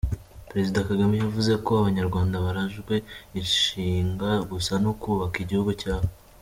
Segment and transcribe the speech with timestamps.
[0.49, 2.95] Perezida Kagame yavuze ko Abanyarwanda barajwe
[3.41, 6.07] ishinga gusa no kubaka igihugu cyabo.